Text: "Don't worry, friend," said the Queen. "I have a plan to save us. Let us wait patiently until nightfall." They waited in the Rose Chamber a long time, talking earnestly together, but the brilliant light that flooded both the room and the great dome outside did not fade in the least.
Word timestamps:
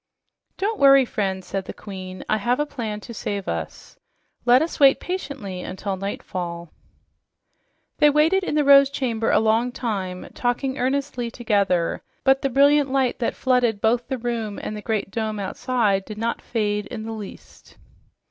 "Don't 0.57 0.79
worry, 0.79 1.05
friend," 1.05 1.45
said 1.45 1.65
the 1.65 1.75
Queen. 1.75 2.25
"I 2.27 2.37
have 2.37 2.59
a 2.59 2.65
plan 2.65 3.01
to 3.01 3.13
save 3.13 3.47
us. 3.47 3.99
Let 4.45 4.63
us 4.63 4.79
wait 4.79 4.99
patiently 4.99 5.61
until 5.61 5.95
nightfall." 5.95 6.71
They 7.99 8.09
waited 8.09 8.43
in 8.43 8.55
the 8.55 8.63
Rose 8.63 8.89
Chamber 8.89 9.29
a 9.29 9.37
long 9.39 9.71
time, 9.71 10.27
talking 10.33 10.79
earnestly 10.79 11.29
together, 11.29 12.01
but 12.23 12.41
the 12.41 12.49
brilliant 12.49 12.91
light 12.91 13.19
that 13.19 13.35
flooded 13.35 13.79
both 13.79 14.07
the 14.07 14.17
room 14.17 14.57
and 14.57 14.75
the 14.75 14.81
great 14.81 15.11
dome 15.11 15.39
outside 15.39 16.03
did 16.05 16.17
not 16.17 16.41
fade 16.41 16.87
in 16.87 17.03
the 17.03 17.11
least. 17.11 17.77